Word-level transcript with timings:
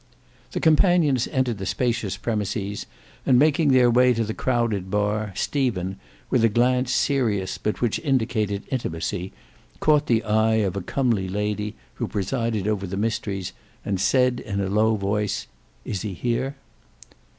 The 0.53 0.59
companions 0.59 1.27
entered 1.27 1.59
the 1.59 1.65
spacious 1.67 2.17
premises; 2.17 2.87
and 3.23 3.37
making 3.37 3.67
their 3.69 3.91
way 3.91 4.15
to 4.15 4.23
the 4.23 4.33
crowded 4.33 4.89
bar, 4.89 5.31
Stephen, 5.35 5.97
with 6.31 6.43
a 6.43 6.49
glance 6.49 6.91
serious 6.91 7.59
but 7.59 7.81
which 7.81 7.99
indicated 7.99 8.63
intimacy, 8.71 9.31
caught 9.79 10.07
the 10.07 10.23
eye 10.23 10.55
of 10.65 10.75
a 10.75 10.81
comely 10.81 11.29
lady, 11.29 11.75
who 12.01 12.07
presided 12.07 12.67
over 12.67 12.87
the 12.87 12.97
mysteries, 12.97 13.53
and 13.85 14.01
said 14.01 14.39
in 14.39 14.59
a 14.59 14.69
low 14.69 14.95
voice, 14.95 15.45
"Is 15.85 16.01
he 16.01 16.15
here?" 16.15 16.55